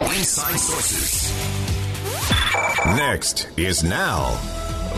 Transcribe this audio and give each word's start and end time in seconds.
Inside 0.00 0.56
Sources. 0.58 1.32
Next 2.96 3.48
is 3.56 3.84
now. 3.84 4.38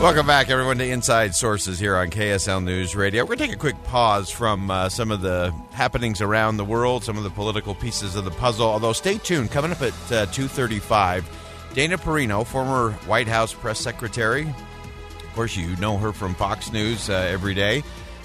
Welcome 0.00 0.26
back, 0.26 0.48
everyone, 0.48 0.78
to 0.78 0.86
Inside 0.86 1.34
Sources 1.34 1.78
here 1.78 1.96
on 1.96 2.08
KSL 2.10 2.62
News 2.62 2.94
Radio. 2.96 3.24
We're 3.24 3.36
going 3.36 3.38
to 3.38 3.46
take 3.46 3.56
a 3.56 3.58
quick 3.58 3.82
pause 3.84 4.30
from 4.30 4.70
uh, 4.70 4.88
some 4.88 5.10
of 5.10 5.20
the 5.20 5.52
happenings 5.72 6.20
around 6.20 6.56
the 6.56 6.64
world, 6.64 7.04
some 7.04 7.16
of 7.18 7.24
the 7.24 7.30
political 7.30 7.74
pieces 7.74 8.16
of 8.16 8.24
the 8.24 8.30
puzzle. 8.30 8.66
Although, 8.66 8.92
stay 8.92 9.18
tuned. 9.18 9.50
Coming 9.50 9.72
up 9.72 9.82
at 9.82 10.12
uh, 10.12 10.26
two 10.26 10.48
thirty-five, 10.48 11.28
Dana 11.74 11.98
Perino, 11.98 12.46
former 12.46 12.92
White 13.06 13.28
House 13.28 13.52
press 13.52 13.80
secretary. 13.80 14.42
Of 14.48 15.32
course, 15.34 15.56
you 15.56 15.74
know 15.76 15.98
her 15.98 16.12
from 16.12 16.34
Fox 16.34 16.72
News 16.72 17.10
uh, 17.10 17.14
every 17.14 17.54
day. 17.54 17.82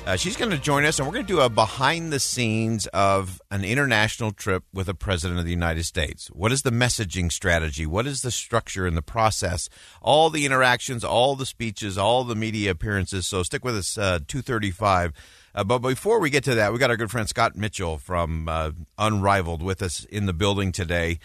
Uh, 0.08 0.16
she's 0.16 0.38
going 0.38 0.50
to 0.50 0.58
join 0.58 0.86
us, 0.86 1.00
and 1.00 1.06
we're 1.06 1.14
going 1.14 1.26
to 1.26 1.34
do 1.34 1.42
a 1.42 1.50
behind 1.50 2.14
the 2.14 2.20
scenes 2.22 2.88
of 2.94 3.42
an 3.52 3.66
international 3.66 4.32
trip 4.32 4.64
with 4.74 4.88
a 4.88 4.94
president 4.94 5.38
of 5.38 5.44
the 5.44 5.52
United 5.52 5.84
States. 5.84 6.28
What 6.28 6.54
is 6.54 6.62
the 6.62 6.72
messaging 6.72 7.30
strategy? 7.30 7.86
What 7.86 8.08
is 8.08 8.22
the 8.22 8.32
structure 8.32 8.88
and 8.88 8.96
the 8.96 9.02
process? 9.02 9.68
All 10.02 10.30
the 10.30 10.46
interactions, 10.46 11.04
all 11.04 11.36
the 11.36 11.46
speeches, 11.46 11.98
all 11.98 12.24
the 12.24 12.36
media 12.36 12.72
appearances. 12.72 13.28
So 13.28 13.44
stick 13.44 13.66
with 13.66 13.76
us, 13.76 13.98
uh, 13.98 14.20
235. 14.26 15.12
Uh, 15.54 15.66
but 15.66 15.80
before 15.80 16.22
we 16.22 16.30
get 16.30 16.46
to 16.46 16.56
that, 16.56 16.72
we 16.72 16.80
got 16.80 16.90
our 16.90 16.96
good 16.96 17.12
friend 17.12 17.28
Scott 17.28 17.58
Mitchell 17.58 17.98
from 17.98 18.48
uh, 18.48 18.72
Unrivaled 18.98 19.62
with 19.62 19.82
us 19.82 20.06
in 20.06 20.26
the 20.26 20.32
building 20.32 20.72
today. 20.72 21.20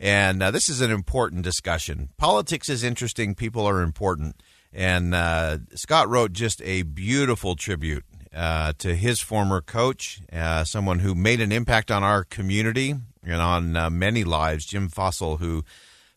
And 0.00 0.40
uh, 0.44 0.52
this 0.52 0.68
is 0.68 0.80
an 0.80 0.92
important 0.92 1.42
discussion. 1.42 2.10
Politics 2.18 2.68
is 2.68 2.84
interesting, 2.84 3.34
people 3.34 3.66
are 3.66 3.82
important. 3.82 4.40
And 4.72 5.12
uh, 5.12 5.58
Scott 5.74 6.08
wrote 6.08 6.32
just 6.32 6.62
a 6.62 6.82
beautiful 6.82 7.56
tribute 7.56 8.04
uh, 8.34 8.72
to 8.78 8.94
his 8.94 9.20
former 9.20 9.60
coach, 9.60 10.20
uh, 10.32 10.64
someone 10.64 11.00
who 11.00 11.14
made 11.14 11.40
an 11.40 11.52
impact 11.52 11.90
on 11.90 12.02
our 12.02 12.24
community 12.24 12.94
and 13.22 13.42
on 13.42 13.76
uh, 13.76 13.90
many 13.90 14.24
lives, 14.24 14.66
Jim 14.66 14.88
Fassel, 14.88 15.38
who 15.38 15.64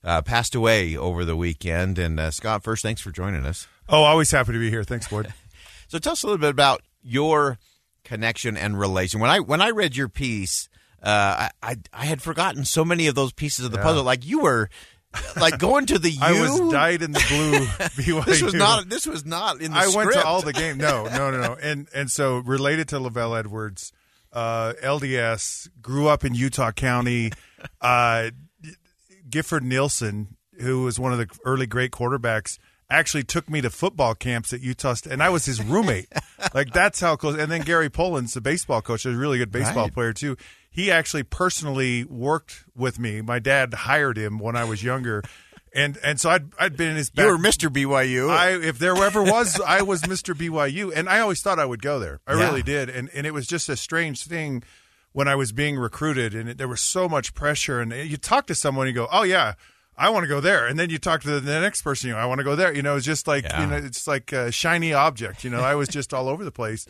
uh, 0.04 0.22
passed 0.22 0.56
away 0.56 0.96
over 0.96 1.26
the 1.26 1.36
weekend. 1.36 1.98
And 1.98 2.20
uh, 2.20 2.32
Scott, 2.32 2.64
first, 2.64 2.84
thanks 2.84 3.02
for 3.02 3.12
joining 3.12 3.46
us. 3.46 3.68
Oh, 3.90 4.04
always 4.04 4.32
happy 4.32 4.54
to 4.54 4.60
be 4.60 4.70
here. 4.70 4.84
Thanks, 4.84 5.08
Boyd. 5.08 5.34
so 5.88 6.00
tell 6.00 6.14
us 6.14 6.24
a 6.24 6.28
little 6.28 6.40
bit 6.40 6.50
about 6.50 6.82
your 7.04 7.58
connection 8.04 8.58
and 8.58 8.80
relation. 8.80 9.20
When 9.20 9.30
I 9.30 9.40
when 9.40 9.62
I 9.62 9.70
read 9.70 9.96
your 9.96 10.10
piece, 10.10 10.70
uh, 11.04 11.50
I, 11.62 11.78
I 11.94 12.06
had 12.06 12.22
forgotten 12.22 12.66
so 12.66 12.86
many 12.86 13.08
of 13.08 13.16
those 13.16 13.34
pieces 13.34 13.66
of 13.66 13.72
the 13.72 13.78
yeah. 13.78 13.84
puzzle. 13.84 14.04
Like 14.04 14.26
you 14.26 14.42
were 14.42 14.70
like 15.40 15.58
going 15.58 15.86
to 15.88 16.00
the 16.00 16.10
U. 16.10 16.20
I 16.22 16.42
was 16.42 16.72
dyed 16.72 17.02
in 17.02 17.12
the 17.12 17.26
blue. 17.28 17.66
BYU. 18.04 18.26
this 18.26 18.42
was 18.42 18.54
not. 18.54 18.90
This 18.90 19.06
was 19.06 19.26
not 19.26 19.62
in 19.62 19.72
the. 19.72 19.78
I 19.78 19.86
script. 19.86 19.96
went 19.96 20.14
to 20.14 20.26
all 20.26 20.42
the 20.42 20.54
games. 20.54 20.80
No, 20.80 21.06
no, 21.12 21.32
no, 21.32 21.42
no. 21.42 21.58
And 21.62 21.88
and 21.94 22.10
so 22.10 22.38
related 22.38 22.88
to 22.90 23.00
LaVell 23.00 23.38
Edwards, 23.38 23.92
uh, 24.34 24.74
LDS 24.84 25.70
grew 25.82 26.08
up 26.08 26.24
in 26.24 26.36
Utah 26.36 26.72
County. 26.72 27.32
Uh, 27.80 28.32
Gifford 29.30 29.64
Nielsen, 29.64 30.36
who 30.60 30.84
was 30.84 31.00
one 31.00 31.14
of 31.14 31.18
the 31.20 31.28
early 31.46 31.66
great 31.68 31.92
quarterbacks, 31.92 32.58
actually 32.90 33.24
took 33.24 33.50
me 33.50 33.62
to 33.62 33.70
football 33.70 34.14
camps 34.14 34.52
at 34.52 34.62
Utah 34.62 34.94
State, 34.94 35.14
and 35.14 35.24
I 35.24 35.30
was 35.30 35.46
his 35.46 35.64
roommate. 35.64 36.08
like 36.54 36.74
that's 36.74 37.00
how 37.00 37.16
close. 37.16 37.38
And 37.38 37.52
then 37.52 37.62
Gary 37.62 37.90
Pullins, 37.90 38.34
the 38.34 38.42
baseball 38.42 38.82
coach, 38.82 39.06
is 39.06 39.16
a 39.16 39.18
really 39.18 39.38
good 39.38 39.52
baseball 39.52 39.86
right. 39.86 39.94
player 39.94 40.14
too 40.14 40.38
he 40.72 40.90
actually 40.90 41.24
personally 41.24 42.06
worked 42.06 42.64
with 42.76 42.98
me. 42.98 43.22
My 43.22 43.40
dad 43.40 43.74
hired 43.74 44.18
him 44.18 44.40
when 44.40 44.56
I 44.56 44.64
was 44.64 44.82
younger. 44.82 45.22
And 45.74 45.98
and 46.04 46.20
so 46.20 46.30
I'd 46.30 46.54
I'd 46.58 46.78
been 46.78 46.90
in 46.90 46.96
his 46.96 47.10
back. 47.10 47.26
You 47.26 47.32
were 47.32 47.38
Mr. 47.38 47.70
BYU. 47.70 48.30
I 48.30 48.52
if 48.52 48.80
there 48.80 48.96
ever 48.96 49.22
was 49.22 49.60
I 49.62 49.82
was 49.84 50.02
Mr. 50.04 50.34
BYU 50.34 50.92
and 50.96 51.08
I 51.08 51.20
always 51.20 51.42
thought 51.42 51.60
I 51.60 51.66
would 51.66 51.82
go 51.82 52.00
there. 52.00 52.22
I 52.26 52.34
yeah. 52.34 52.48
really 52.48 52.64
did. 52.64 52.90
And 52.90 53.10
and 53.14 53.28
it 53.28 53.34
was 53.34 53.48
just 53.48 53.70
a 53.70 53.76
strange 53.76 54.26
thing 54.26 54.64
when 55.12 55.28
I 55.28 55.36
was 55.36 55.52
being 55.52 55.78
recruited 55.78 56.34
and 56.34 56.50
it, 56.50 56.58
there 56.58 56.68
was 56.68 56.82
so 56.82 57.08
much 57.08 57.34
pressure 57.34 57.82
and 57.82 57.92
you 57.92 58.18
talk 58.18 58.48
to 58.48 58.56
someone 58.56 58.88
and 58.88 58.96
you 58.96 59.02
go, 59.02 59.10
"Oh 59.12 59.24
yeah, 59.24 59.54
I 59.98 60.10
want 60.10 60.24
to 60.24 60.28
go 60.28 60.40
there." 60.40 60.68
And 60.68 60.80
then 60.80 60.90
you 60.90 60.98
talk 60.98 61.22
to 61.22 61.40
the 61.40 61.60
next 61.60 61.82
person, 61.84 62.10
you 62.10 62.16
know, 62.16 62.20
"I 62.22 62.26
want 62.26 62.40
to 62.40 62.46
go 62.46 62.56
there." 62.56 62.74
You 62.74 62.82
know, 62.82 62.96
it's 62.96 63.06
just 63.06 63.28
like, 63.28 63.44
yeah. 63.44 63.62
you 63.62 63.68
know, 63.68 63.78
it's 63.78 64.08
like 64.08 64.32
a 64.32 64.52
shiny 64.52 64.94
object, 64.94 65.44
you 65.44 65.50
know. 65.50 65.62
I 65.62 65.76
was 65.76 65.90
just 65.90 66.14
all 66.14 66.28
over 66.28 66.44
the 66.44 66.52
place 66.52 66.86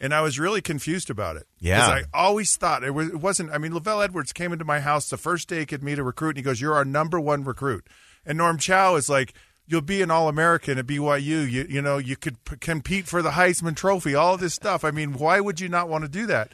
and 0.00 0.14
I 0.14 0.20
was 0.20 0.38
really 0.38 0.60
confused 0.60 1.10
about 1.10 1.36
it. 1.36 1.46
Yeah, 1.60 1.86
I 1.86 2.02
always 2.14 2.56
thought 2.56 2.84
it, 2.84 2.92
was, 2.92 3.08
it 3.08 3.20
wasn't. 3.20 3.50
I 3.50 3.58
mean, 3.58 3.72
LaVell 3.72 4.04
Edwards 4.04 4.32
came 4.32 4.52
into 4.52 4.64
my 4.64 4.80
house 4.80 5.08
the 5.08 5.16
first 5.16 5.48
day 5.48 5.60
he 5.60 5.66
could 5.66 5.82
meet 5.82 5.98
a 5.98 6.04
recruit, 6.04 6.30
and 6.30 6.38
he 6.38 6.42
goes, 6.42 6.60
"You're 6.60 6.74
our 6.74 6.84
number 6.84 7.18
one 7.20 7.44
recruit." 7.44 7.86
And 8.24 8.38
Norm 8.38 8.58
Chow 8.58 8.96
is 8.96 9.08
like, 9.08 9.34
"You'll 9.66 9.80
be 9.80 10.02
an 10.02 10.10
All 10.10 10.28
American 10.28 10.78
at 10.78 10.86
BYU. 10.86 11.50
You 11.50 11.66
you 11.68 11.82
know 11.82 11.98
you 11.98 12.16
could 12.16 12.42
p- 12.44 12.56
compete 12.56 13.06
for 13.06 13.22
the 13.22 13.30
Heisman 13.30 13.76
Trophy. 13.76 14.14
All 14.14 14.34
of 14.34 14.40
this 14.40 14.54
stuff. 14.54 14.84
I 14.84 14.90
mean, 14.90 15.14
why 15.14 15.40
would 15.40 15.60
you 15.60 15.68
not 15.68 15.88
want 15.88 16.04
to 16.04 16.08
do 16.08 16.26
that?" 16.26 16.52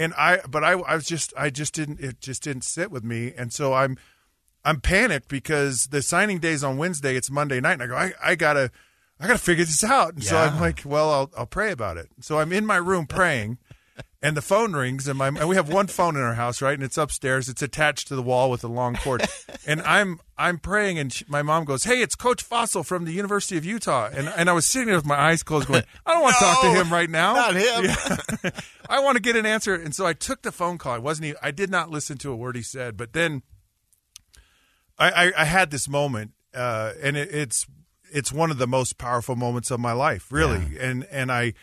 And 0.00 0.14
I, 0.14 0.40
but 0.48 0.64
I, 0.64 0.72
I 0.72 0.94
was 0.94 1.04
just, 1.04 1.34
I 1.36 1.50
just 1.50 1.74
didn't. 1.74 2.00
It 2.00 2.20
just 2.22 2.42
didn't 2.42 2.64
sit 2.64 2.90
with 2.90 3.04
me, 3.04 3.34
and 3.36 3.52
so 3.52 3.74
I'm, 3.74 3.98
I'm 4.64 4.80
panicked 4.80 5.28
because 5.28 5.88
the 5.88 6.00
signing 6.00 6.38
day 6.38 6.52
is 6.52 6.64
on 6.64 6.78
Wednesday. 6.78 7.16
It's 7.16 7.30
Monday 7.30 7.60
night, 7.60 7.74
and 7.74 7.82
I 7.82 7.86
go, 7.86 7.96
I, 7.96 8.12
I 8.22 8.34
gotta 8.34 8.70
I 9.20 9.26
got 9.26 9.34
to 9.34 9.38
figure 9.38 9.64
this 9.64 9.84
out. 9.84 10.14
And 10.14 10.24
yeah. 10.24 10.30
so 10.30 10.36
I'm 10.38 10.60
like, 10.60 10.82
well, 10.84 11.10
I'll, 11.10 11.30
I'll 11.36 11.46
pray 11.46 11.72
about 11.72 11.98
it. 11.98 12.08
So 12.20 12.38
I'm 12.38 12.52
in 12.52 12.64
my 12.64 12.76
room 12.76 13.06
praying, 13.06 13.58
and 14.22 14.36
the 14.36 14.42
phone 14.42 14.72
rings, 14.72 15.08
and 15.08 15.18
my 15.18 15.28
and 15.28 15.48
we 15.48 15.56
have 15.56 15.68
one 15.68 15.86
phone 15.86 16.16
in 16.16 16.22
our 16.22 16.34
house, 16.34 16.60
right? 16.60 16.74
And 16.74 16.82
it's 16.82 16.98
upstairs. 16.98 17.48
It's 17.48 17.62
attached 17.62 18.08
to 18.08 18.16
the 18.16 18.22
wall 18.22 18.50
with 18.50 18.62
a 18.64 18.68
long 18.68 18.94
cord. 18.96 19.26
and 19.66 19.80
I'm 19.82 20.20
I'm 20.36 20.58
praying, 20.58 20.98
and 20.98 21.12
she, 21.12 21.24
my 21.28 21.42
mom 21.42 21.64
goes, 21.64 21.84
"Hey, 21.84 22.02
it's 22.02 22.14
Coach 22.14 22.46
Fassel 22.46 22.84
from 22.84 23.04
the 23.04 23.12
University 23.12 23.56
of 23.56 23.64
Utah." 23.64 24.10
And 24.12 24.28
and 24.28 24.50
I 24.50 24.52
was 24.52 24.66
sitting 24.66 24.88
there 24.88 24.96
with 24.96 25.06
my 25.06 25.18
eyes 25.18 25.42
closed, 25.42 25.68
going, 25.68 25.84
"I 26.04 26.12
don't 26.12 26.22
want 26.22 26.36
to 26.36 26.44
talk 26.44 26.62
to 26.62 26.80
him 26.80 26.92
right 26.92 27.08
now. 27.08 27.34
Not 27.34 27.54
him. 27.56 27.84
Yeah. 27.84 28.50
I 28.88 29.00
want 29.00 29.16
to 29.16 29.22
get 29.22 29.36
an 29.36 29.46
answer." 29.46 29.74
And 29.74 29.94
so 29.94 30.06
I 30.06 30.12
took 30.12 30.42
the 30.42 30.52
phone 30.52 30.76
call. 30.76 30.92
I 30.92 30.98
wasn't. 30.98 31.26
Even, 31.26 31.38
I 31.42 31.50
did 31.50 31.70
not 31.70 31.90
listen 31.90 32.18
to 32.18 32.30
a 32.30 32.36
word 32.36 32.56
he 32.56 32.62
said, 32.62 32.96
but 32.96 33.12
then 33.14 33.42
I 34.98 35.10
I, 35.10 35.32
I 35.38 35.44
had 35.46 35.70
this 35.70 35.88
moment, 35.88 36.32
uh, 36.54 36.92
and 37.02 37.16
it, 37.16 37.34
it's 37.34 37.66
it's 38.12 38.32
one 38.32 38.50
of 38.50 38.58
the 38.58 38.66
most 38.66 38.98
powerful 38.98 39.36
moments 39.36 39.70
of 39.70 39.80
my 39.80 39.92
life, 39.92 40.30
really. 40.30 40.64
Yeah. 40.72 40.82
And 40.82 41.04
and 41.10 41.32
I 41.32 41.54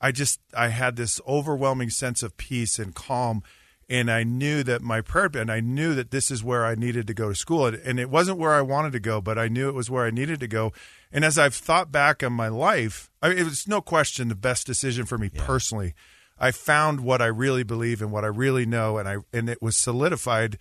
I 0.00 0.12
just 0.12 0.40
I 0.54 0.68
had 0.68 0.96
this 0.96 1.20
overwhelming 1.26 1.90
sense 1.90 2.22
of 2.22 2.36
peace 2.36 2.78
and 2.78 2.94
calm 2.94 3.42
and 3.88 4.10
I 4.10 4.24
knew 4.24 4.62
that 4.64 4.82
my 4.82 5.00
prayer 5.00 5.30
and 5.34 5.50
I 5.50 5.60
knew 5.60 5.94
that 5.94 6.10
this 6.10 6.30
is 6.30 6.42
where 6.42 6.66
I 6.66 6.74
needed 6.74 7.06
to 7.06 7.14
go 7.14 7.28
to 7.28 7.34
school 7.34 7.66
and 7.66 8.00
it 8.00 8.10
wasn't 8.10 8.38
where 8.38 8.52
I 8.52 8.60
wanted 8.60 8.92
to 8.92 9.00
go, 9.00 9.20
but 9.20 9.38
I 9.38 9.48
knew 9.48 9.68
it 9.68 9.74
was 9.74 9.88
where 9.88 10.04
I 10.04 10.10
needed 10.10 10.40
to 10.40 10.48
go. 10.48 10.72
And 11.12 11.24
as 11.24 11.38
I've 11.38 11.54
thought 11.54 11.92
back 11.92 12.22
on 12.22 12.32
my 12.32 12.48
life, 12.48 13.10
I 13.22 13.28
mean, 13.28 13.38
it 13.38 13.44
was 13.44 13.68
no 13.68 13.80
question 13.80 14.28
the 14.28 14.34
best 14.34 14.66
decision 14.66 15.06
for 15.06 15.18
me 15.18 15.30
yeah. 15.32 15.46
personally. 15.46 15.94
I 16.38 16.50
found 16.50 17.00
what 17.00 17.22
I 17.22 17.26
really 17.26 17.62
believe 17.62 18.02
and 18.02 18.10
what 18.12 18.24
I 18.24 18.28
really 18.28 18.66
know, 18.66 18.98
and 18.98 19.08
I 19.08 19.18
and 19.32 19.48
it 19.48 19.62
was 19.62 19.76
solidified 19.76 20.58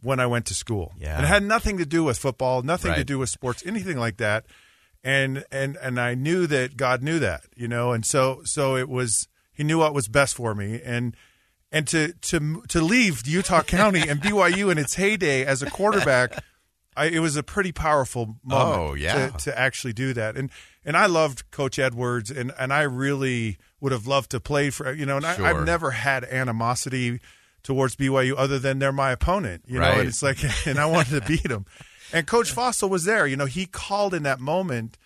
when 0.00 0.18
I 0.18 0.26
went 0.26 0.46
to 0.46 0.54
school. 0.54 0.94
Yeah. 0.98 1.16
And 1.16 1.24
it 1.24 1.28
had 1.28 1.42
nothing 1.42 1.76
to 1.78 1.84
do 1.84 2.04
with 2.04 2.16
football, 2.18 2.62
nothing 2.62 2.92
right. 2.92 2.98
to 2.98 3.04
do 3.04 3.18
with 3.18 3.28
sports, 3.28 3.62
anything 3.66 3.98
like 3.98 4.16
that 4.18 4.46
and 5.04 5.44
and 5.52 5.76
and 5.76 6.00
I 6.00 6.14
knew 6.14 6.46
that 6.46 6.76
God 6.76 7.02
knew 7.02 7.18
that, 7.18 7.42
you 7.54 7.68
know, 7.68 7.92
and 7.92 8.04
so 8.04 8.40
so 8.44 8.76
it 8.76 8.88
was 8.88 9.28
He 9.52 9.62
knew 9.62 9.78
what 9.78 9.94
was 9.94 10.08
best 10.08 10.34
for 10.34 10.54
me, 10.54 10.80
and 10.82 11.14
and 11.70 11.86
to 11.88 12.14
to 12.14 12.62
to 12.68 12.80
leave 12.80 13.26
Utah 13.26 13.62
County 13.66 14.08
and 14.08 14.20
BYU 14.20 14.72
in 14.72 14.78
its 14.78 14.94
heyday 14.94 15.44
as 15.44 15.62
a 15.62 15.70
quarterback, 15.70 16.42
I, 16.96 17.06
it 17.06 17.18
was 17.18 17.36
a 17.36 17.42
pretty 17.42 17.72
powerful 17.72 18.38
moment. 18.42 18.78
Oh 18.78 18.94
yeah, 18.94 19.28
to, 19.28 19.36
to 19.44 19.58
actually 19.58 19.92
do 19.92 20.14
that, 20.14 20.36
and 20.36 20.50
and 20.84 20.96
I 20.96 21.06
loved 21.06 21.50
Coach 21.50 21.78
Edwards, 21.78 22.30
and 22.30 22.52
and 22.58 22.72
I 22.72 22.82
really 22.82 23.58
would 23.80 23.92
have 23.92 24.06
loved 24.06 24.30
to 24.30 24.40
play 24.40 24.70
for 24.70 24.90
you 24.90 25.04
know, 25.04 25.16
and 25.16 25.26
sure. 25.26 25.44
I, 25.44 25.50
I've 25.50 25.66
never 25.66 25.90
had 25.90 26.24
animosity 26.24 27.20
towards 27.62 27.96
BYU 27.96 28.34
other 28.36 28.58
than 28.58 28.78
they're 28.78 28.92
my 28.92 29.10
opponent, 29.10 29.64
you 29.66 29.80
know, 29.80 29.90
and 29.90 30.08
it's 30.08 30.22
like, 30.22 30.38
and 30.66 30.78
I 30.78 30.86
wanted 30.86 31.22
to 31.22 31.26
beat 31.26 31.48
them. 31.48 31.66
And 32.12 32.26
Coach 32.26 32.54
Fassel 32.54 32.88
was 32.90 33.04
there, 33.04 33.26
you 33.26 33.36
know, 33.36 33.46
he 33.46 33.66
called 33.66 34.14
in 34.14 34.22
that 34.24 34.40
moment. 34.40 34.98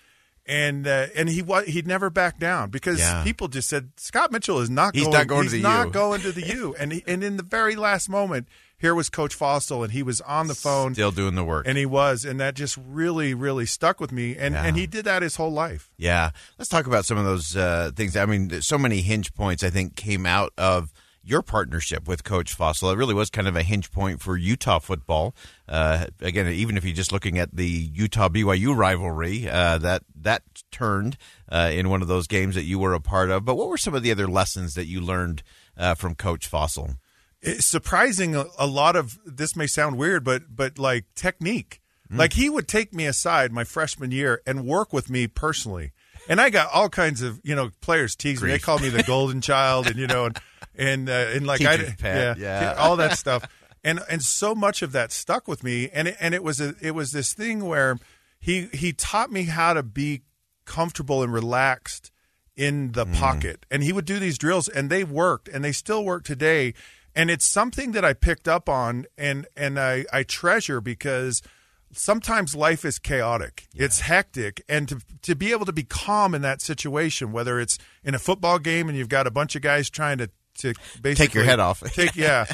And 0.50 0.86
uh, 0.86 1.08
and 1.14 1.28
he 1.28 1.42
wa- 1.42 1.60
he'd 1.64 1.86
never 1.86 2.08
back 2.08 2.38
down 2.38 2.70
because 2.70 2.98
Yeah. 3.00 3.22
people 3.22 3.48
just 3.48 3.68
said 3.68 3.90
Scott 3.98 4.32
Mitchell 4.32 4.60
is 4.60 4.70
not 4.70 4.94
He's 4.94 5.04
going, 5.04 5.12
not 5.12 5.26
going 5.26 5.46
to 5.48 5.52
he's 5.56 5.62
the 5.62 5.68
not 5.68 5.88
U." 5.88 5.92
going 5.92 6.20
to 6.22 6.32
the 6.32 6.46
U 6.46 6.74
and 6.80 6.90
he, 6.90 7.04
and 7.06 7.22
in 7.22 7.36
the 7.36 7.42
very 7.42 7.76
last 7.76 8.08
moment 8.08 8.48
here 8.78 8.94
was 8.94 9.10
Coach 9.10 9.38
Fassel 9.38 9.82
and 9.84 9.92
he 9.92 10.02
was 10.02 10.22
on 10.22 10.46
the 10.46 10.54
phone 10.54 10.94
Still 10.94 11.10
doing 11.10 11.34
the 11.34 11.44
work. 11.44 11.66
and 11.68 11.76
he 11.76 11.84
was 11.84 12.24
and 12.24 12.40
that 12.40 12.54
just 12.54 12.78
really 12.88 13.34
really 13.34 13.66
stuck 13.66 14.00
with 14.00 14.10
me 14.10 14.38
and 14.38 14.54
Yeah. 14.54 14.64
and 14.64 14.74
he 14.78 14.86
did 14.86 15.04
that 15.04 15.20
his 15.20 15.36
whole 15.36 15.52
life 15.52 15.90
Yeah, 15.98 16.30
let's 16.58 16.70
talk 16.70 16.86
about 16.86 17.04
some 17.04 17.18
of 17.18 17.26
those 17.26 17.54
uh, 17.54 17.90
things. 17.94 18.16
I 18.16 18.24
mean, 18.24 18.48
there's 18.48 18.66
so 18.66 18.78
many 18.78 19.02
hinge 19.02 19.34
points 19.34 19.62
I 19.62 19.68
think 19.68 19.96
came 19.96 20.24
out 20.24 20.54
of 20.56 20.94
your 21.28 21.42
partnership 21.42 22.08
with 22.08 22.24
Coach 22.24 22.56
Fassel. 22.56 22.92
It 22.92 22.96
really 22.96 23.14
was 23.14 23.30
kind 23.30 23.46
of 23.46 23.56
a 23.56 23.62
hinge 23.62 23.90
point 23.90 24.20
for 24.20 24.36
Utah 24.36 24.78
football. 24.78 25.34
Uh, 25.68 26.06
again, 26.20 26.48
even 26.48 26.76
if 26.76 26.84
you're 26.84 26.94
just 26.94 27.12
looking 27.12 27.38
at 27.38 27.54
the 27.54 27.66
Utah 27.66 28.28
BYU 28.28 28.76
rivalry, 28.76 29.48
uh, 29.48 29.78
that 29.78 30.02
that 30.14 30.42
turned 30.70 31.16
uh, 31.50 31.70
in 31.72 31.88
one 31.88 32.02
of 32.02 32.08
those 32.08 32.26
games 32.26 32.54
that 32.54 32.64
you 32.64 32.78
were 32.78 32.94
a 32.94 33.00
part 33.00 33.30
of. 33.30 33.44
But 33.44 33.56
what 33.56 33.68
were 33.68 33.78
some 33.78 33.94
of 33.94 34.02
the 34.02 34.10
other 34.10 34.28
lessons 34.28 34.74
that 34.74 34.86
you 34.86 35.00
learned 35.00 35.42
uh, 35.76 35.94
from 35.94 36.14
Coach 36.14 36.50
Fassel? 36.50 36.96
it's 37.40 37.66
surprising 37.66 38.34
a, 38.34 38.46
a 38.58 38.66
lot 38.66 38.96
of 38.96 39.18
this 39.24 39.54
may 39.54 39.66
sound 39.66 39.96
weird 39.96 40.24
but 40.24 40.42
but 40.54 40.78
like 40.78 41.04
technique 41.14 41.80
like 42.10 42.32
he 42.32 42.48
would 42.48 42.66
take 42.66 42.94
me 42.94 43.04
aside 43.04 43.52
my 43.52 43.64
freshman 43.64 44.10
year 44.10 44.40
and 44.46 44.66
work 44.66 44.92
with 44.92 45.10
me 45.10 45.26
personally 45.26 45.92
and 46.28 46.40
i 46.40 46.50
got 46.50 46.70
all 46.72 46.88
kinds 46.88 47.22
of 47.22 47.40
you 47.42 47.56
know 47.56 47.70
players 47.80 48.14
tease 48.14 48.42
me. 48.42 48.50
They 48.50 48.58
called 48.58 48.82
me 48.82 48.90
the 48.90 49.02
golden 49.06 49.40
child 49.40 49.86
and 49.86 49.96
you 49.96 50.06
know 50.06 50.26
and 50.26 50.40
and, 50.78 51.08
uh, 51.08 51.12
and 51.12 51.46
like 51.46 51.60
i 51.62 51.76
Teacher's 51.76 51.96
pet, 51.96 52.38
yeah. 52.38 52.74
all 52.78 52.96
that 52.96 53.18
stuff. 53.18 53.44
And 53.84 54.00
and 54.08 54.22
so 54.22 54.54
much 54.54 54.82
of 54.82 54.92
that 54.92 55.12
stuck 55.12 55.48
with 55.48 55.62
me. 55.62 55.88
And 55.92 56.08
it, 56.08 56.16
and 56.20 56.34
it 56.34 56.42
was 56.42 56.60
a, 56.60 56.74
it 56.80 56.92
was 56.92 57.12
this 57.12 57.32
thing 57.32 57.64
where 57.64 57.98
he 58.38 58.68
he 58.72 58.92
taught 58.92 59.30
me 59.30 59.44
how 59.44 59.74
to 59.74 59.82
be 59.82 60.22
comfortable 60.64 61.22
and 61.22 61.32
relaxed 61.32 62.10
in 62.56 62.92
the 62.92 63.06
pocket. 63.06 63.66
And 63.70 63.82
he 63.82 63.92
would 63.92 64.04
do 64.04 64.18
these 64.18 64.38
drills 64.38 64.68
and 64.68 64.90
they 64.90 65.04
worked 65.04 65.48
and 65.48 65.64
they 65.64 65.72
still 65.72 66.04
work 66.04 66.24
today. 66.24 66.74
And 67.14 67.30
it's 67.30 67.44
something 67.44 67.92
that 67.92 68.04
I 68.04 68.12
picked 68.12 68.48
up 68.48 68.68
on 68.68 69.06
and 69.16 69.46
and 69.56 69.78
I, 69.78 70.04
I 70.12 70.22
treasure 70.22 70.80
because 70.80 71.42
sometimes 71.92 72.54
life 72.54 72.84
is 72.84 72.98
chaotic. 72.98 73.66
It's 73.74 74.00
hectic. 74.00 74.62
And 74.68 74.88
to 74.88 75.00
to 75.22 75.34
be 75.34 75.52
able 75.52 75.66
to 75.66 75.72
be 75.72 75.84
calm 75.84 76.34
in 76.34 76.42
that 76.42 76.60
situation 76.60 77.32
whether 77.32 77.58
it's 77.60 77.78
in 78.04 78.14
a 78.14 78.18
football 78.18 78.58
game 78.58 78.88
and 78.88 78.96
you've 78.96 79.08
got 79.08 79.26
a 79.26 79.30
bunch 79.30 79.56
of 79.56 79.62
guys 79.62 79.90
trying 79.90 80.18
to 80.18 80.30
to 80.58 80.74
basically 81.00 81.14
take 81.14 81.34
your 81.34 81.44
head 81.44 81.60
off. 81.60 81.80
take 81.94 82.16
yeah 82.16 82.44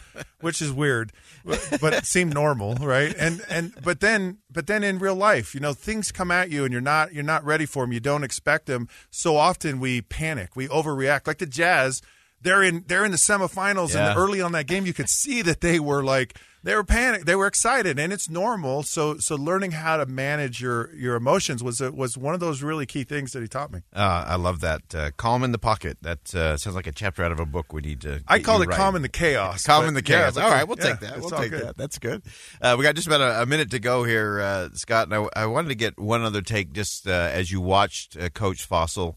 which 0.40 0.60
is 0.60 0.70
weird 0.70 1.10
but 1.44 1.78
but 1.80 1.94
it 1.94 2.04
seemed 2.04 2.34
normal 2.34 2.74
right? 2.74 3.14
And 3.18 3.42
and 3.48 3.72
but 3.82 4.00
then 4.00 4.38
but 4.50 4.66
then 4.66 4.84
in 4.84 4.98
real 4.98 5.14
life 5.14 5.54
you 5.54 5.60
know 5.60 5.72
things 5.72 6.12
come 6.12 6.30
at 6.30 6.50
you 6.50 6.64
and 6.64 6.72
you're 6.72 6.82
not 6.82 7.14
you're 7.14 7.24
not 7.24 7.44
ready 7.44 7.64
for 7.66 7.84
them 7.84 7.92
you 7.92 8.00
don't 8.00 8.22
expect 8.24 8.66
them 8.66 8.88
so 9.10 9.36
often 9.36 9.80
we 9.80 10.02
panic. 10.02 10.54
We 10.54 10.68
overreact. 10.68 11.26
Like 11.26 11.38
the 11.38 11.46
jazz 11.46 12.02
they're 12.42 12.62
in 12.62 12.84
they're 12.86 13.06
in 13.06 13.10
the 13.10 13.16
semifinals 13.16 13.94
Yeah. 13.94 14.10
and 14.10 14.18
early 14.18 14.42
on 14.42 14.52
that 14.52 14.66
game 14.66 14.84
you 14.84 14.92
could 14.92 15.08
see 15.08 15.40
that 15.42 15.62
they 15.62 15.80
were 15.80 16.04
like 16.04 16.38
they 16.64 16.74
were 16.74 16.82
panicked 16.82 17.26
they 17.26 17.36
were 17.36 17.46
excited 17.46 17.98
and 17.98 18.12
it's 18.12 18.28
normal 18.28 18.82
so 18.82 19.18
so 19.18 19.36
learning 19.36 19.70
how 19.70 19.96
to 19.96 20.06
manage 20.06 20.60
your 20.60 20.92
your 20.96 21.14
emotions 21.14 21.62
was 21.62 21.80
a, 21.80 21.92
was 21.92 22.18
one 22.18 22.34
of 22.34 22.40
those 22.40 22.62
really 22.62 22.86
key 22.86 23.04
things 23.04 23.32
that 23.32 23.42
he 23.42 23.48
taught 23.48 23.70
me 23.72 23.80
Uh, 23.94 24.24
I 24.26 24.34
love 24.36 24.60
that. 24.60 24.82
Uh, 24.94 25.10
calm 25.16 25.44
in 25.44 25.52
the 25.52 25.58
pocket. 25.58 25.98
That 26.02 26.34
uh, 26.34 26.56
sounds 26.56 26.74
like 26.74 26.86
a 26.86 26.92
chapter 26.92 27.22
out 27.22 27.30
of 27.30 27.38
a 27.38 27.46
book 27.46 27.72
we 27.72 27.82
need 27.82 28.00
to. 28.00 28.22
I 28.26 28.40
call 28.40 28.60
it 28.62 28.68
right. 28.68 28.76
calm 28.76 28.96
in 28.96 29.02
the 29.02 29.08
chaos 29.08 29.62
Calm 29.62 29.86
in 29.86 29.94
the 29.94 30.02
chaos. 30.02 30.34
but 30.34 30.44
all 30.44 30.50
right, 30.50 30.66
we'll 30.66 30.78
yeah, 30.78 30.84
take 30.84 31.00
that. 31.00 31.20
We'll 31.20 31.30
take 31.30 31.50
good. 31.50 31.62
that. 31.62 31.76
That's 31.76 31.98
good. 31.98 32.22
Uh, 32.60 32.74
we 32.78 32.82
got 32.82 32.94
just 32.94 33.06
about 33.06 33.20
a, 33.20 33.42
a 33.42 33.46
minute 33.46 33.70
to 33.70 33.78
go 33.78 34.04
here, 34.04 34.40
uh, 34.40 34.68
Scott. 34.72 35.08
And 35.10 35.14
I, 35.14 35.42
I 35.42 35.46
wanted 35.46 35.68
to 35.68 35.74
get 35.74 35.98
one 35.98 36.22
other 36.22 36.42
take 36.42 36.72
just 36.72 37.06
uh, 37.06 37.10
as 37.10 37.52
you 37.52 37.60
watched 37.60 38.16
uh, 38.16 38.30
Coach 38.30 38.68
Fassel. 38.68 39.14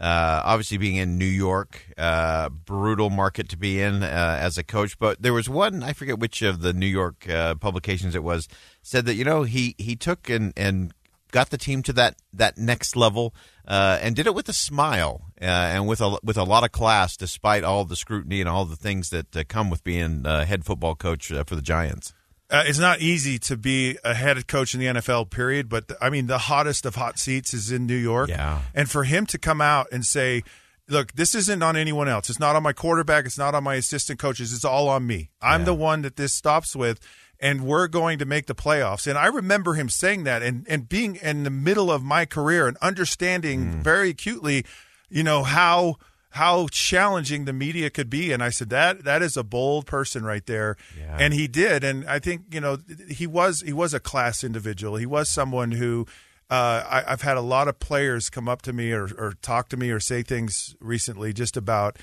Uh, 0.00 0.42
obviously, 0.44 0.78
being 0.78 0.96
in 0.96 1.18
New 1.18 1.24
York, 1.24 1.82
uh, 1.96 2.48
brutal 2.48 3.10
market 3.10 3.48
to 3.48 3.56
be 3.56 3.80
in 3.80 4.02
uh, 4.02 4.38
as 4.40 4.56
a 4.56 4.62
coach. 4.62 4.98
But 4.98 5.20
there 5.20 5.32
was 5.32 5.48
one 5.48 5.82
I 5.82 5.92
forget 5.92 6.18
which 6.18 6.40
of 6.42 6.60
the 6.60 6.72
New 6.72 6.86
York 6.86 7.28
uh, 7.28 7.56
publications 7.56 8.14
it 8.14 8.22
was 8.22 8.48
said 8.82 9.06
that 9.06 9.14
you 9.14 9.24
know 9.24 9.42
he 9.42 9.74
he 9.76 9.96
took 9.96 10.30
and 10.30 10.52
and 10.56 10.94
got 11.32 11.50
the 11.50 11.58
team 11.58 11.82
to 11.82 11.92
that 11.92 12.16
that 12.32 12.56
next 12.56 12.94
level 12.94 13.34
uh, 13.66 13.98
and 14.00 14.14
did 14.14 14.26
it 14.26 14.34
with 14.34 14.48
a 14.48 14.52
smile 14.52 15.32
uh, 15.42 15.44
and 15.44 15.88
with 15.88 16.00
a 16.00 16.18
with 16.22 16.36
a 16.36 16.44
lot 16.44 16.62
of 16.62 16.70
class, 16.70 17.16
despite 17.16 17.64
all 17.64 17.84
the 17.84 17.96
scrutiny 17.96 18.40
and 18.40 18.48
all 18.48 18.64
the 18.64 18.76
things 18.76 19.10
that 19.10 19.48
come 19.48 19.68
with 19.68 19.82
being 19.82 20.24
head 20.24 20.64
football 20.64 20.94
coach 20.94 21.32
for 21.46 21.56
the 21.56 21.62
Giants. 21.62 22.14
Uh, 22.50 22.64
it's 22.66 22.78
not 22.78 23.00
easy 23.00 23.38
to 23.38 23.56
be 23.56 23.98
a 24.04 24.14
head 24.14 24.46
coach 24.48 24.72
in 24.74 24.80
the 24.80 24.86
NFL, 24.86 25.28
period. 25.30 25.68
But 25.68 25.92
I 26.00 26.08
mean, 26.08 26.26
the 26.28 26.38
hottest 26.38 26.86
of 26.86 26.94
hot 26.94 27.18
seats 27.18 27.52
is 27.52 27.70
in 27.70 27.86
New 27.86 27.96
York. 27.96 28.30
Yeah. 28.30 28.62
And 28.74 28.90
for 28.90 29.04
him 29.04 29.26
to 29.26 29.38
come 29.38 29.60
out 29.60 29.86
and 29.92 30.04
say, 30.06 30.42
look, 30.88 31.12
this 31.12 31.34
isn't 31.34 31.62
on 31.62 31.76
anyone 31.76 32.08
else. 32.08 32.30
It's 32.30 32.40
not 32.40 32.56
on 32.56 32.62
my 32.62 32.72
quarterback. 32.72 33.26
It's 33.26 33.36
not 33.36 33.54
on 33.54 33.64
my 33.64 33.74
assistant 33.74 34.18
coaches. 34.18 34.54
It's 34.54 34.64
all 34.64 34.88
on 34.88 35.06
me. 35.06 35.28
I'm 35.42 35.60
Yeah. 35.60 35.64
the 35.66 35.74
one 35.74 36.00
that 36.02 36.16
this 36.16 36.32
stops 36.34 36.74
with. 36.74 36.98
And 37.40 37.64
we're 37.66 37.86
going 37.86 38.18
to 38.18 38.24
make 38.24 38.46
the 38.46 38.54
playoffs. 38.54 39.06
And 39.06 39.16
I 39.18 39.26
remember 39.26 39.74
him 39.74 39.88
saying 39.90 40.24
that 40.24 40.42
and, 40.42 40.66
and 40.68 40.88
being 40.88 41.16
in 41.16 41.44
the 41.44 41.50
middle 41.50 41.88
of 41.92 42.02
my 42.02 42.24
career 42.24 42.66
and 42.66 42.76
understanding 42.78 43.80
very 43.82 44.08
acutely, 44.10 44.64
you 45.08 45.22
know, 45.22 45.42
how 45.44 45.96
how 46.30 46.68
challenging 46.68 47.44
the 47.44 47.52
media 47.52 47.90
could 47.90 48.10
be. 48.10 48.32
And 48.32 48.42
I 48.42 48.50
said, 48.50 48.70
that 48.70 49.04
that 49.04 49.22
is 49.22 49.36
a 49.36 49.42
bold 49.42 49.86
person 49.86 50.24
right 50.24 50.44
there. 50.46 50.76
Yeah. 50.98 51.16
And 51.18 51.32
he 51.32 51.48
did. 51.48 51.84
And 51.84 52.08
I 52.08 52.18
think, 52.18 52.52
you 52.52 52.60
know, 52.60 52.78
he 53.08 53.26
was 53.26 53.62
he 53.62 53.72
was 53.72 53.94
a 53.94 54.00
class 54.00 54.44
individual. 54.44 54.96
He 54.96 55.06
was 55.06 55.28
someone 55.28 55.72
who 55.72 56.06
uh, 56.50 56.84
I, 56.88 57.12
I've 57.12 57.22
had 57.22 57.36
a 57.36 57.42
lot 57.42 57.68
of 57.68 57.78
players 57.78 58.30
come 58.30 58.48
up 58.48 58.62
to 58.62 58.72
me 58.72 58.92
or, 58.92 59.04
or 59.18 59.34
talk 59.42 59.68
to 59.70 59.76
me 59.76 59.90
or 59.90 60.00
say 60.00 60.22
things 60.22 60.74
recently 60.80 61.32
just 61.32 61.56
about 61.56 61.98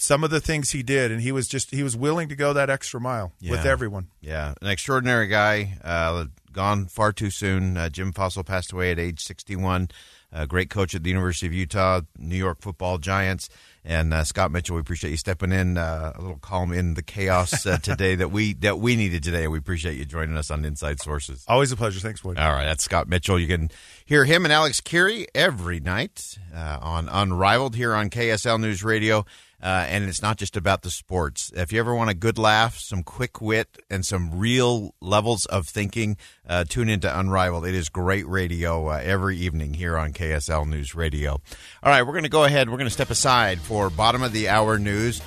some 0.00 0.22
of 0.22 0.30
the 0.30 0.40
things 0.40 0.70
he 0.70 0.82
did, 0.82 1.10
and 1.10 1.20
he 1.20 1.32
was 1.32 1.48
just 1.48 1.70
he 1.72 1.82
was 1.82 1.96
willing 1.96 2.28
to 2.28 2.36
go 2.36 2.52
that 2.52 2.70
extra 2.70 3.00
mile 3.00 3.32
with 3.42 3.66
everyone. 3.66 4.08
Yeah, 4.20 4.54
an 4.62 4.68
extraordinary 4.68 5.26
guy. 5.26 5.76
Uh, 5.82 6.26
gone 6.52 6.86
far 6.86 7.12
too 7.12 7.30
soon. 7.30 7.76
Uh, 7.76 7.88
Jim 7.88 8.12
Fassel 8.12 8.46
passed 8.46 8.72
away 8.72 8.92
at 8.92 8.98
age 8.98 9.20
61. 9.22 9.88
Uh, 10.32 10.44
great 10.44 10.68
coach 10.68 10.94
at 10.94 11.02
the 11.02 11.08
University 11.08 11.46
of 11.46 11.54
Utah, 11.54 12.02
New 12.18 12.36
York 12.36 12.60
Football 12.60 12.98
Giants, 12.98 13.48
and 13.82 14.12
uh, 14.12 14.24
Scott 14.24 14.50
Mitchell. 14.50 14.74
We 14.74 14.80
appreciate 14.80 15.10
you 15.10 15.16
stepping 15.16 15.52
in 15.52 15.78
uh, 15.78 16.12
a 16.14 16.20
little 16.20 16.36
calm 16.36 16.72
in 16.72 16.94
the 16.94 17.02
chaos 17.02 17.64
uh, 17.64 17.78
today 17.82 18.14
that 18.14 18.30
we 18.30 18.52
that 18.54 18.78
we 18.78 18.94
needed 18.94 19.22
today. 19.22 19.48
We 19.48 19.56
appreciate 19.58 19.96
you 19.96 20.04
joining 20.04 20.36
us 20.36 20.50
on 20.50 20.64
Inside 20.66 21.00
Sources. 21.00 21.44
Always 21.48 21.72
a 21.72 21.76
pleasure. 21.76 22.00
Thanks, 22.00 22.20
Boyd. 22.20 22.38
All 22.38 22.52
right, 22.52 22.66
that's 22.66 22.84
Scott 22.84 23.08
Mitchell. 23.08 23.38
You 23.38 23.46
can 23.46 23.70
hear 24.04 24.26
him 24.26 24.44
and 24.44 24.52
Alex 24.52 24.82
Kirry 24.82 25.26
every 25.34 25.80
night 25.80 26.38
uh, 26.54 26.78
on 26.82 27.08
Unrivaled 27.08 27.74
here 27.74 27.94
on 27.94 28.10
KSL 28.10 28.60
News 28.60 28.84
Radio. 28.84 29.24
Uh, 29.60 29.86
and 29.88 30.04
it's 30.04 30.22
not 30.22 30.36
just 30.36 30.56
about 30.56 30.82
the 30.82 30.90
sports. 30.90 31.50
If 31.54 31.72
you 31.72 31.80
ever 31.80 31.94
want 31.94 32.10
a 32.10 32.14
good 32.14 32.38
laugh, 32.38 32.78
some 32.78 33.02
quick 33.02 33.40
wit, 33.40 33.78
and 33.90 34.06
some 34.06 34.38
real 34.38 34.94
levels 35.00 35.46
of 35.46 35.66
thinking, 35.66 36.16
uh, 36.48 36.64
tune 36.64 36.88
into 36.88 37.18
Unrivaled. 37.18 37.66
It 37.66 37.74
is 37.74 37.88
great 37.88 38.26
radio 38.28 38.88
uh, 38.88 39.00
every 39.02 39.36
evening 39.36 39.74
here 39.74 39.98
on 39.98 40.12
KSL 40.12 40.68
News 40.68 40.94
Radio. 40.94 41.40
All 41.82 41.90
right, 41.90 42.02
we're 42.02 42.12
going 42.12 42.22
to 42.22 42.28
go 42.28 42.44
ahead. 42.44 42.70
We're 42.70 42.76
going 42.76 42.86
to 42.86 42.92
step 42.92 43.10
aside 43.10 43.60
for 43.60 43.90
bottom 43.90 44.22
of 44.22 44.32
the 44.32 44.48
hour 44.48 44.78
news. 44.78 45.20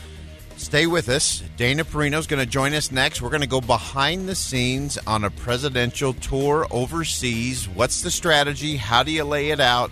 Stay 0.56 0.86
with 0.86 1.10
us. 1.10 1.42
Dana 1.58 1.84
Perino 1.84 2.20
is 2.20 2.28
going 2.28 2.40
to 2.40 2.50
join 2.50 2.74
us 2.74 2.92
next. 2.92 3.22
We're 3.22 3.32
going 3.32 3.42
to 3.42 3.48
go 3.48 3.62
behind 3.62 4.30
the 4.30 4.36
scenes 4.36 4.98
on 5.08 5.24
a 5.24 5.32
presidential 5.32 6.14
tour 6.14 6.68
overseas. 6.70 7.68
What's 7.68 8.02
the 8.02 8.12
strategy? 8.12 8.78
How 8.78 9.02
do 9.02 9.12
you 9.12 9.24
lay 9.24 9.50
it 9.50 9.60
out? 9.60 9.92